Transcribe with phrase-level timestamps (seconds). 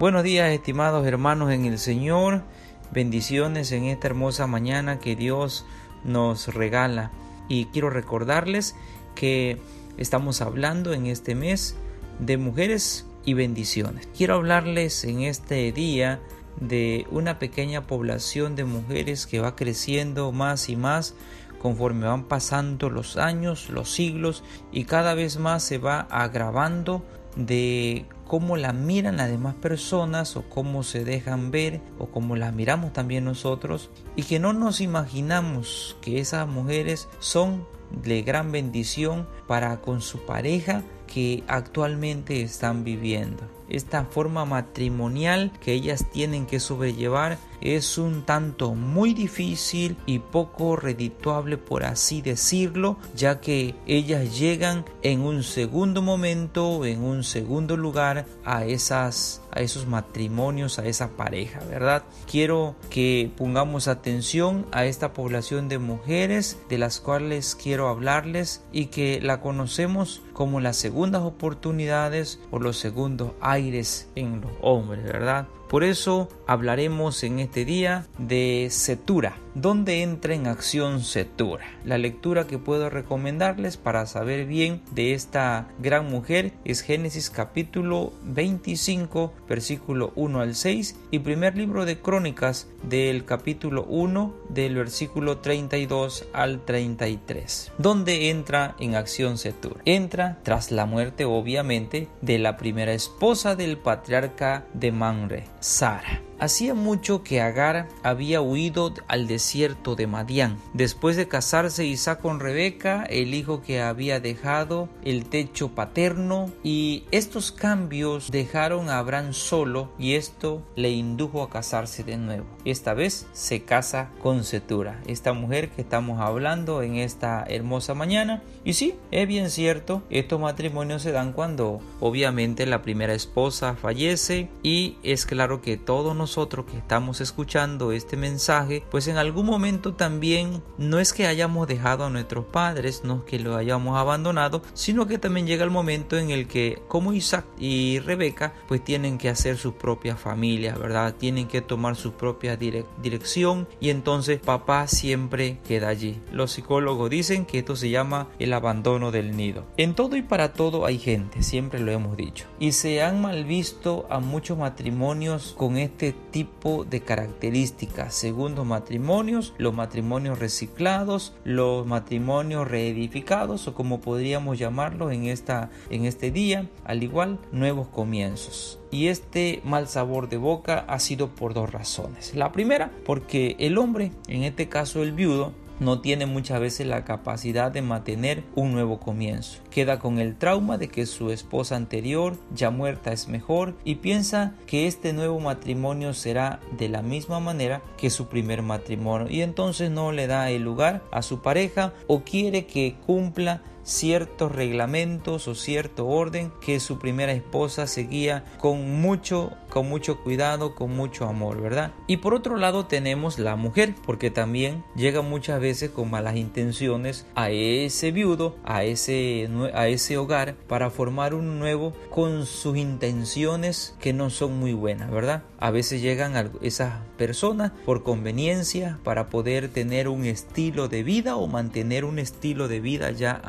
[0.00, 2.42] Buenos días estimados hermanos en el Señor,
[2.90, 5.66] bendiciones en esta hermosa mañana que Dios
[6.04, 7.10] nos regala.
[7.50, 8.74] Y quiero recordarles
[9.14, 9.58] que
[9.98, 11.76] estamos hablando en este mes
[12.18, 14.08] de mujeres y bendiciones.
[14.16, 16.18] Quiero hablarles en este día
[16.58, 21.14] de una pequeña población de mujeres que va creciendo más y más
[21.60, 27.04] conforme van pasando los años, los siglos y cada vez más se va agravando
[27.36, 32.54] de cómo la miran las demás personas o cómo se dejan ver o cómo las
[32.54, 39.28] miramos también nosotros y que no nos imaginamos que esas mujeres son de gran bendición
[39.46, 43.42] para con su pareja que actualmente están viviendo.
[43.68, 50.76] Esta forma matrimonial que ellas tienen que sobrellevar es un tanto muy difícil y poco
[50.76, 57.76] redituable por así decirlo, ya que ellas llegan en un segundo momento, en un segundo
[57.76, 62.02] lugar a esas a esos matrimonios, a esa pareja, ¿verdad?
[62.30, 68.86] Quiero que pongamos atención a esta población de mujeres de las cuales quiero hablarles y
[68.86, 75.46] que la conocemos como las segundas oportunidades o los segundos aires en los hombres, ¿verdad?
[75.70, 79.36] Por eso hablaremos en este día de Setura.
[79.54, 81.66] ¿Dónde entra en acción Setura?
[81.84, 88.12] La lectura que puedo recomendarles para saber bien de esta gran mujer es Génesis capítulo
[88.22, 95.38] 25 versículo 1 al 6 y primer libro de Crónicas del capítulo 1 del versículo
[95.38, 97.72] 32 al 33.
[97.76, 99.80] ¿Dónde entra en acción Setura?
[99.84, 106.29] Entra tras la muerte obviamente de la primera esposa del patriarca de Manre Sara.
[106.40, 110.56] Hacía mucho que Agar había huido al desierto de Madián.
[110.72, 117.04] Después de casarse Isaac con Rebeca, el hijo que había dejado el techo paterno, y
[117.10, 122.46] estos cambios dejaron a Abraham solo y esto le indujo a casarse de nuevo.
[122.64, 128.42] Esta vez se casa con Setura, esta mujer que estamos hablando en esta hermosa mañana.
[128.64, 134.48] Y sí, es bien cierto, estos matrimonios se dan cuando obviamente la primera esposa fallece
[134.62, 139.46] y es claro que todos nos nosotros que estamos escuchando este mensaje, pues en algún
[139.46, 143.98] momento también no es que hayamos dejado a nuestros padres, no es que lo hayamos
[143.98, 148.84] abandonado, sino que también llega el momento en el que como Isaac y Rebeca, pues
[148.84, 151.16] tienen que hacer sus propias familias, ¿verdad?
[151.18, 156.22] Tienen que tomar su propia dirección y entonces papá siempre queda allí.
[156.30, 159.66] Los psicólogos dicen que esto se llama el abandono del nido.
[159.76, 162.46] En todo y para todo hay gente, siempre lo hemos dicho.
[162.60, 168.14] Y se han mal visto a muchos matrimonios con este tipo de características.
[168.14, 176.04] Segundos matrimonios, los matrimonios reciclados, los matrimonios reedificados o como podríamos llamarlos en, esta, en
[176.04, 178.78] este día, al igual nuevos comienzos.
[178.90, 182.34] Y este mal sabor de boca ha sido por dos razones.
[182.34, 187.04] La primera, porque el hombre, en este caso el viudo, no tiene muchas veces la
[187.04, 189.60] capacidad de mantener un nuevo comienzo.
[189.70, 194.54] Queda con el trauma de que su esposa anterior, ya muerta, es mejor y piensa
[194.66, 199.90] que este nuevo matrimonio será de la misma manera que su primer matrimonio y entonces
[199.90, 205.54] no le da el lugar a su pareja o quiere que cumpla ciertos reglamentos o
[205.54, 211.62] cierto orden que su primera esposa seguía con mucho con mucho cuidado, con mucho amor,
[211.62, 211.92] ¿verdad?
[212.06, 217.24] Y por otro lado tenemos la mujer, porque también llega muchas veces con malas intenciones
[217.36, 223.94] a ese viudo, a ese a ese hogar para formar un nuevo con sus intenciones
[224.00, 225.44] que no son muy buenas, ¿verdad?
[225.58, 231.46] A veces llegan esas personas por conveniencia para poder tener un estilo de vida o
[231.46, 233.40] mantener un estilo de vida ya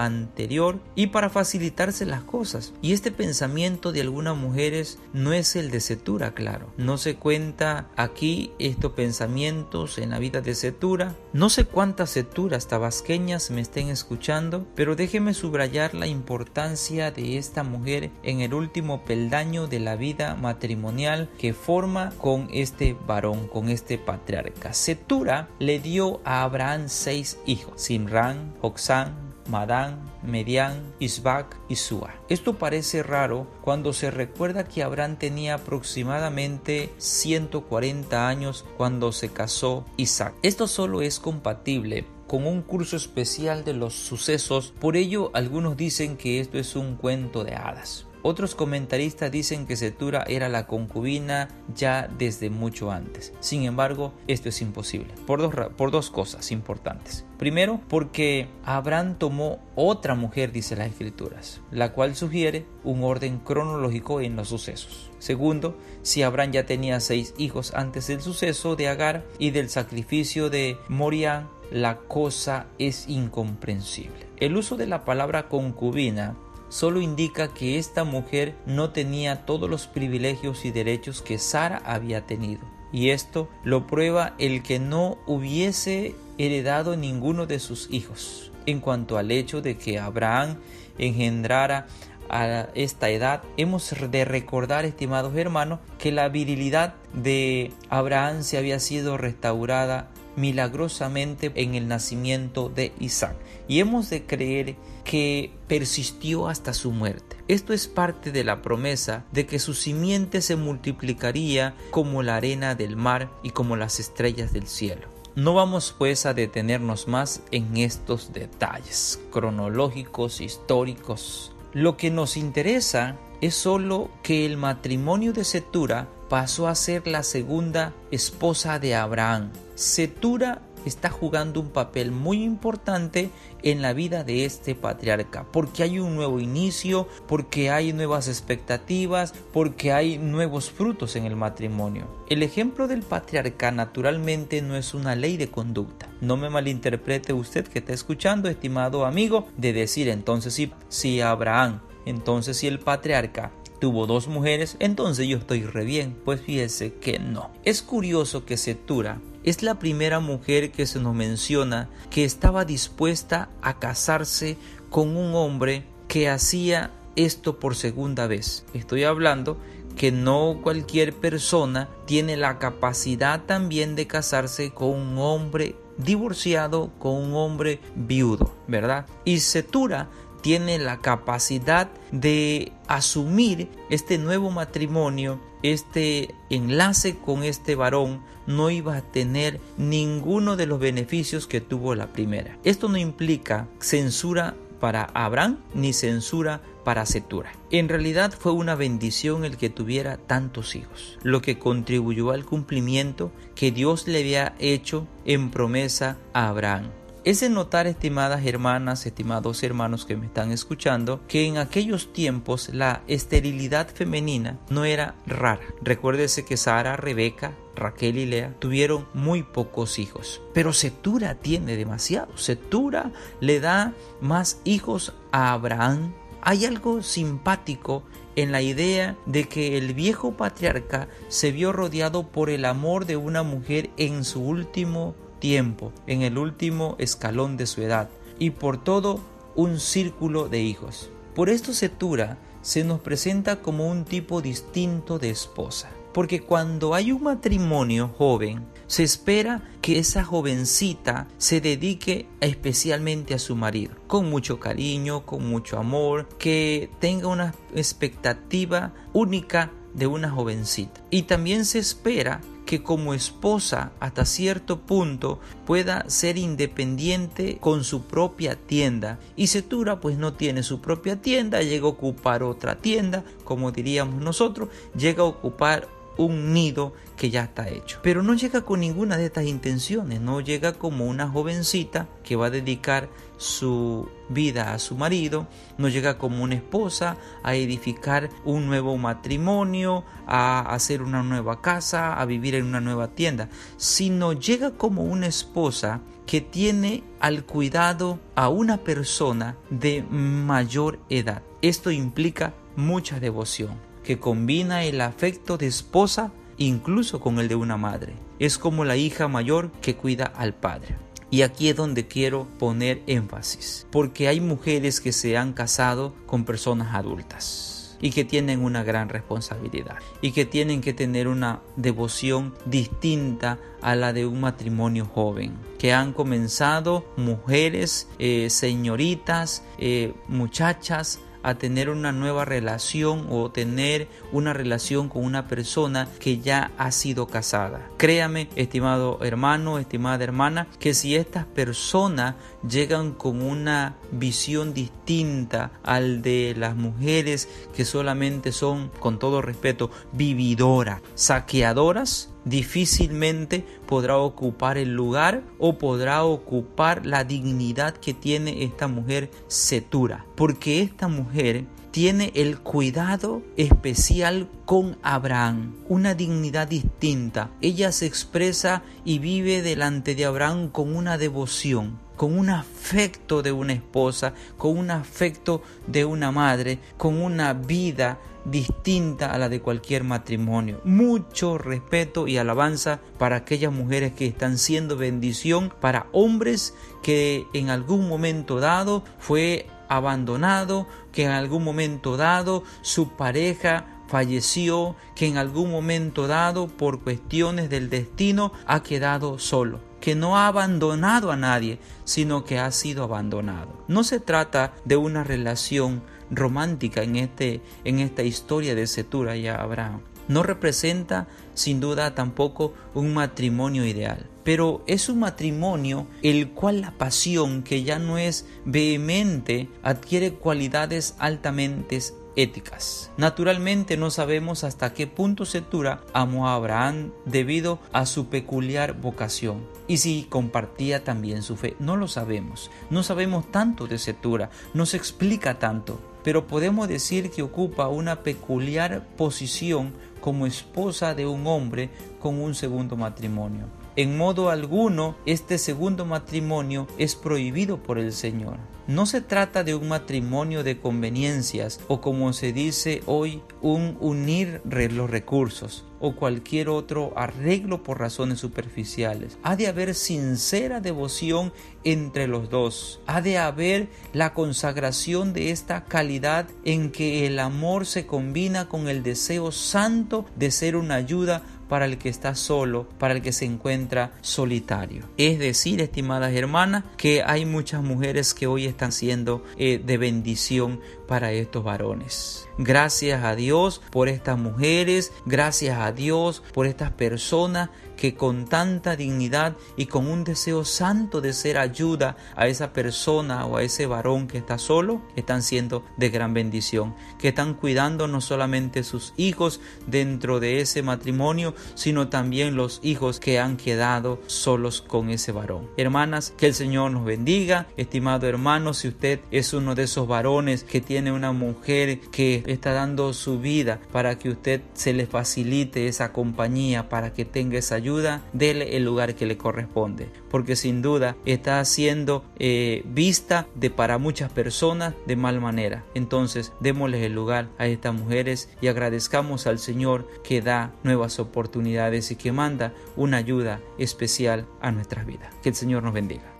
[0.96, 2.74] y para facilitarse las cosas.
[2.82, 6.74] Y este pensamiento de algunas mujeres no es el de Setura, claro.
[6.78, 11.16] No se cuenta aquí estos pensamientos en la vida de Setura.
[11.34, 17.64] No sé cuántas Seturas tabasqueñas me estén escuchando, pero déjeme subrayar la importancia de esta
[17.64, 23.70] mujer en el último peldaño de la vida matrimonial que forma con este varón, con
[23.70, 24.74] este patriarca.
[24.74, 32.16] Setura le dio a Abraham seis hijos, Simran, Joxán, Madán, Medián, Isbac y Sua.
[32.30, 39.86] Esto parece raro cuando se recuerda que Abraham tenía aproximadamente 140 años cuando se casó
[39.98, 40.34] Isaac.
[40.42, 46.16] Esto solo es compatible con un curso especial de los sucesos, por ello algunos dicen
[46.16, 48.06] que esto es un cuento de hadas.
[48.24, 53.34] Otros comentaristas dicen que Setura era la concubina ya desde mucho antes.
[53.40, 57.26] Sin embargo, esto es imposible por dos, por dos cosas importantes.
[57.38, 64.22] Primero, porque Abraham tomó otra mujer, dice las escrituras, la cual sugiere un orden cronológico
[64.22, 65.10] en los sucesos.
[65.18, 70.50] Segundo, si Abraham ya tenía seis hijos antes del suceso de Agar y del sacrificio
[70.50, 74.28] de Morián, la cosa es incomprensible.
[74.38, 76.36] El uso de la palabra concubina
[76.72, 82.26] solo indica que esta mujer no tenía todos los privilegios y derechos que Sara había
[82.26, 82.62] tenido.
[82.94, 88.52] Y esto lo prueba el que no hubiese heredado ninguno de sus hijos.
[88.66, 90.58] En cuanto al hecho de que Abraham
[90.98, 91.88] engendrara
[92.30, 98.80] a esta edad, hemos de recordar, estimados hermanos, que la virilidad de Abraham se había
[98.80, 103.36] sido restaurada milagrosamente en el nacimiento de Isaac.
[103.68, 107.38] Y hemos de creer que persistió hasta su muerte.
[107.48, 112.76] Esto es parte de la promesa de que su simiente se multiplicaría como la arena
[112.76, 115.08] del mar y como las estrellas del cielo.
[115.36, 121.54] No vamos pues a detenernos más en estos detalles cronológicos, históricos.
[121.74, 127.24] Lo que nos interesa es solo que el matrimonio de Setura pasó a ser la
[127.24, 129.52] segunda esposa de Abraham.
[129.76, 133.30] Setura está jugando un papel muy importante
[133.64, 139.34] en la vida de este patriarca, porque hay un nuevo inicio, porque hay nuevas expectativas,
[139.54, 142.08] porque hay nuevos frutos en el matrimonio.
[142.30, 146.10] El ejemplo del patriarca naturalmente no es una ley de conducta.
[146.22, 151.82] No me malinterprete usted que está escuchando, estimado amigo, de decir entonces si, si Abraham,
[152.06, 156.16] entonces si el patriarca tuvo dos mujeres, entonces yo estoy re bien.
[156.24, 157.50] Pues fíjese que no.
[157.66, 163.50] Es curioso que Setura es la primera mujer que se nos menciona que estaba dispuesta
[163.62, 164.58] a casarse
[164.90, 168.66] con un hombre que hacía esto por segunda vez.
[168.74, 169.58] Estoy hablando
[169.96, 177.14] que no cualquier persona tiene la capacidad también de casarse con un hombre divorciado, con
[177.16, 179.06] un hombre viudo, ¿verdad?
[179.26, 180.10] Y Setura
[180.42, 188.98] tiene la capacidad de asumir este nuevo matrimonio, este enlace con este varón, no iba
[188.98, 192.58] a tener ninguno de los beneficios que tuvo la primera.
[192.64, 197.52] Esto no implica censura para Abraham ni censura para Setura.
[197.70, 203.32] En realidad fue una bendición el que tuviera tantos hijos, lo que contribuyó al cumplimiento
[203.56, 206.90] que Dios le había hecho en promesa a Abraham.
[207.24, 212.70] Es de notar, estimadas hermanas, estimados hermanos que me están escuchando, que en aquellos tiempos
[212.74, 215.62] la esterilidad femenina no era rara.
[215.84, 220.42] Recuérdese que Sara, Rebeca, Raquel y Lea tuvieron muy pocos hijos.
[220.56, 222.36] Pero Setura tiene demasiado.
[222.40, 226.16] Setura le da más hijos a Abraham.
[226.42, 228.02] Hay algo simpático
[228.36, 233.18] en la idea de que el viejo patriarca se vio rodeado por el amor de
[233.18, 238.10] una mujer en su último tiempo, en el último escalón de su edad,
[238.40, 239.20] y por todo
[239.58, 241.10] un círculo de hijos.
[241.36, 247.12] Por esto Setura se nos presenta como un tipo distinto de esposa, porque cuando hay
[247.12, 254.30] un matrimonio joven, se espera que esa jovencita se dedique especialmente a su marido, con
[254.30, 261.02] mucho cariño, con mucho amor, que tenga una expectativa única de una jovencita.
[261.10, 268.04] Y también se espera que como esposa hasta cierto punto pueda ser independiente con su
[268.04, 269.20] propia tienda.
[269.36, 274.24] Y Setura pues no tiene su propia tienda, llega a ocupar otra tienda, como diríamos
[274.24, 278.00] nosotros, llega a ocupar un nido que ya está hecho.
[278.04, 282.46] Pero no llega con ninguna de estas intenciones, no llega como una jovencita que va
[282.46, 283.10] a dedicar
[283.42, 285.48] su vida a su marido,
[285.80, 292.22] no llega como una esposa a edificar un nuevo matrimonio, a hacer una nueva casa,
[292.22, 298.20] a vivir en una nueva tienda, sino llega como una esposa que tiene al cuidado
[298.36, 301.42] a una persona de mayor edad.
[301.64, 303.72] Esto implica mucha devoción
[304.04, 308.14] que combina el afecto de esposa incluso con el de una madre.
[308.38, 310.96] Es como la hija mayor que cuida al padre.
[311.32, 316.44] Y aquí es donde quiero poner énfasis, porque hay mujeres que se han casado con
[316.44, 322.54] personas adultas y que tienen una gran responsabilidad y que tienen que tener una devoción
[322.66, 331.22] distinta a la de un matrimonio joven, que han comenzado mujeres, eh, señoritas, eh, muchachas,
[331.44, 336.92] a tener una nueva relación o tener una relación con una persona que ya ha
[336.92, 337.90] sido casada.
[337.98, 342.36] Créame, estimado hermano, estimada hermana, que si estas personas
[342.68, 349.92] llegan con una visión distinta al de las mujeres que solamente son, con todo respeto,
[350.12, 358.88] vividoras, saqueadoras, difícilmente podrá ocupar el lugar o podrá ocupar la dignidad que tiene esta
[358.88, 360.26] mujer setura.
[360.36, 367.52] Porque esta mujer tiene el cuidado especial con Abraham, una dignidad distinta.
[367.62, 373.52] Ella se expresa y vive delante de Abraham con una devoción con un afecto de
[373.52, 379.60] una esposa, con un afecto de una madre, con una vida distinta a la de
[379.60, 380.82] cualquier matrimonio.
[380.84, 387.72] Mucho respeto y alabanza para aquellas mujeres que están siendo bendición para hombres que en
[387.72, 395.38] algún momento dado fue abandonado, que en algún momento dado su pareja falleció, que en
[395.38, 401.38] algún momento dado por cuestiones del destino ha quedado solo que no ha abandonado a
[401.38, 403.86] nadie, sino que ha sido abandonado.
[403.88, 409.48] No se trata de una relación romántica en, este, en esta historia de Setura y
[409.48, 410.02] Abraham.
[410.28, 416.92] No representa sin duda tampoco un matrimonio ideal, pero es un matrimonio el cual la
[416.92, 422.00] pasión, que ya no es vehemente, adquiere cualidades altamente
[422.36, 423.12] éticas.
[423.18, 429.66] Naturalmente no sabemos hasta qué punto Setura amó a Abraham debido a su peculiar vocación
[429.88, 431.76] y si compartía también su fe.
[431.80, 432.72] No lo sabemos.
[432.90, 438.24] No sabemos tanto de Setura, no se explica tanto, pero podemos decir que ocupa una
[438.24, 443.66] peculiar posición como esposa de un hombre con un segundo matrimonio.
[443.96, 448.58] En modo alguno, este segundo matrimonio es prohibido por el Señor.
[448.88, 454.62] No se trata de un matrimonio de conveniencias o como se dice hoy, un unir
[454.64, 459.38] los recursos o cualquier otro arreglo por razones superficiales.
[459.44, 461.54] Ha de haber sincera devoción
[461.84, 463.00] entre los dos.
[463.08, 468.88] Ha de haber la consagración de esta calidad en que el amor se combina con
[468.88, 473.32] el deseo santo de ser una ayuda para el que está solo, para el que
[473.32, 475.06] se encuentra solitario.
[475.16, 480.82] Es decir, estimadas hermanas, que hay muchas mujeres que hoy están siendo eh, de bendición
[481.08, 482.46] para estos varones.
[482.64, 488.96] Gracias a Dios por estas mujeres, gracias a Dios por estas personas que con tanta
[488.96, 493.86] dignidad y con un deseo santo de ser ayuda a esa persona o a ese
[493.86, 499.14] varón que está solo, están siendo de gran bendición, que están cuidando no solamente sus
[499.18, 505.32] hijos dentro de ese matrimonio, sino también los hijos que han quedado solos con ese
[505.32, 505.70] varón.
[505.78, 510.64] Hermanas, que el Señor nos bendiga, estimado hermano, si usted es uno de esos varones
[510.64, 515.88] que tiene una mujer que está dando su vida para que usted se le facilite
[515.88, 520.82] esa compañía, para que tenga esa ayuda, dele el lugar que le corresponde, porque sin
[520.82, 525.84] duda está siendo eh, vista de para muchas personas de mal manera.
[525.96, 532.12] Entonces, démosle el lugar a estas mujeres y agradezcamos al Señor que da nuevas oportunidades
[532.12, 535.34] y que manda una ayuda especial a nuestras vidas.
[535.42, 536.31] Que el Señor nos bendiga.